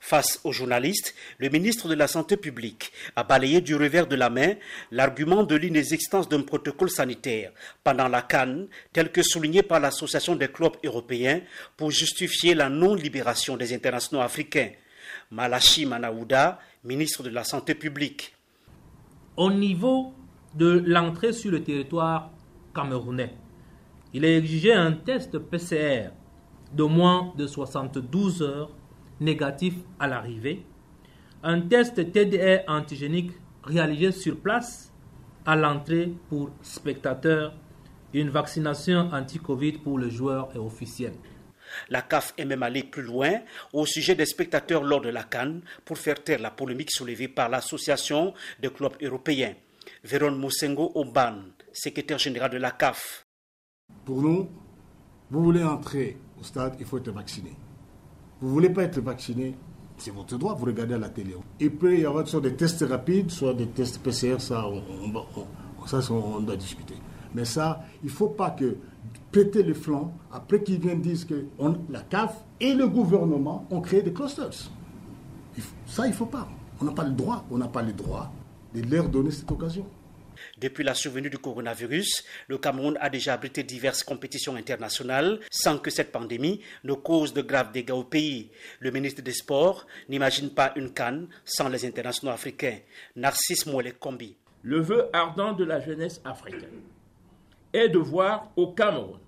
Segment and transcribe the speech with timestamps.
[0.00, 4.30] Face aux journalistes, le ministre de la Santé publique a balayé du revers de la
[4.30, 4.54] main
[4.92, 7.52] l'argument de l'inexistence d'un protocole sanitaire
[7.82, 11.40] pendant la Cannes, tel que souligné par l'Association des clubs européens
[11.76, 14.70] pour justifier la non-libération des internationaux africains.
[15.30, 18.34] Malachi Manaouda, ministre de la Santé publique.
[19.36, 20.14] Au niveau
[20.54, 22.30] de l'entrée sur le territoire
[22.74, 23.34] camerounais,
[24.14, 26.10] il est exigé un test PCR
[26.72, 28.70] de moins de 72 heures
[29.20, 30.64] négatif à l'arrivée,
[31.42, 33.32] un test TDR antigénique
[33.64, 34.92] réalisé sur place
[35.46, 37.54] à l'entrée pour spectateurs,
[38.12, 41.14] une vaccination anti-Covid pour les joueurs et officiels.
[41.90, 43.40] La CAF est même allée plus loin
[43.72, 47.48] au sujet des spectateurs lors de la Cannes pour faire taire la polémique soulevée par
[47.48, 49.54] l'Association des clubs européens.
[50.04, 51.36] Véron Moussengo Oban,
[51.72, 53.26] secrétaire général de la CAF.
[54.04, 54.48] Pour nous,
[55.30, 57.52] vous voulez entrer au stade, il faut être vacciné.
[58.40, 59.56] Vous voulez pas être vacciné,
[59.96, 61.34] c'est votre droit, vous regardez à la télé.
[61.58, 66.00] Il peut y avoir soit des tests rapides, soit des tests PCR, ça, on, ça,
[66.12, 66.94] on doit discuter.
[67.34, 68.76] Mais ça, il ne faut pas que
[69.32, 71.46] péter les flancs après qu'ils viennent dire que
[71.90, 74.70] la CAF et le gouvernement ont créé des clusters.
[75.86, 76.48] Ça, il ne faut pas.
[76.80, 78.30] On n'a pas le droit, on n'a pas le droit
[78.74, 79.84] de leur donner cette occasion.
[80.60, 85.90] Depuis la survenue du coronavirus, le Cameroun a déjà abrité diverses compétitions internationales sans que
[85.90, 88.50] cette pandémie ne cause de graves dégâts au pays.
[88.80, 92.78] Le ministre des Sports n'imagine pas une canne sans les internationaux africains.
[93.14, 94.36] Narcisse Mouelé Kombi.
[94.62, 96.82] Le vœu ardent de la jeunesse africaine
[97.72, 99.20] est de voir au Cameroun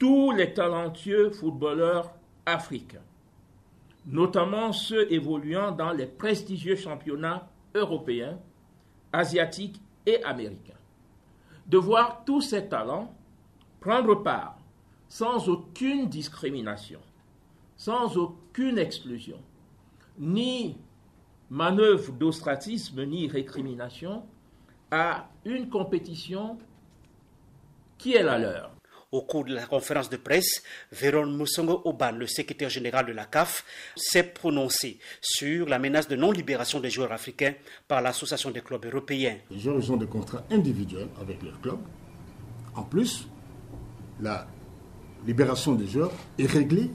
[0.00, 2.12] tous les talentueux footballeurs
[2.44, 3.04] africains,
[4.06, 8.36] notamment ceux évoluant dans les prestigieux championnats européens,
[9.12, 10.72] asiatiques et américains.
[11.66, 13.14] De voir tous ces talents
[13.80, 14.58] prendre part
[15.08, 17.00] sans aucune discrimination,
[17.76, 19.38] sans aucune exclusion,
[20.18, 20.76] ni
[21.50, 24.24] manœuvre d'ostratisme, ni récrimination,
[24.90, 26.58] à une compétition
[27.98, 28.70] qui est la leur.
[29.12, 33.26] Au cours de la conférence de presse, Véron Moussongo Oban, le secrétaire général de la
[33.26, 33.62] CAF,
[33.94, 37.52] s'est prononcé sur la menace de non-libération des joueurs africains
[37.86, 39.36] par l'Association des clubs européens.
[39.50, 41.80] Les joueurs ont des contrats individuels avec leurs clubs.
[42.74, 43.28] En plus,
[44.18, 44.46] la
[45.26, 46.90] libération des joueurs est réglée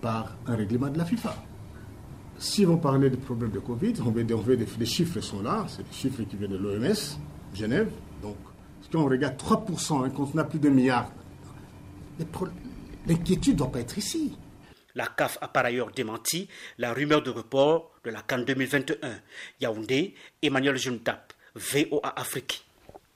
[0.00, 1.36] par un règlement de la FIFA.
[2.36, 5.94] Si on parlait des problèmes de Covid, on veut, les chiffres sont là, c'est des
[5.94, 7.18] chiffres qui viennent de l'OMS,
[7.54, 7.90] Genève.
[8.22, 8.36] Donc,
[8.80, 11.12] si on regarde 3%, hein, quand on a plus de milliards
[13.06, 14.36] L'inquiétude ne doit pas être ici.
[14.94, 16.48] La CAF a par ailleurs démenti
[16.78, 19.20] la rumeur de report de la Cannes 2021.
[19.60, 22.67] Yaoundé, Emmanuel Juntap, VOA Afrique.